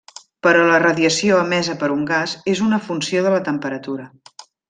[0.45, 4.11] Però la radiació emesa per un gas és una funció de la temperatura.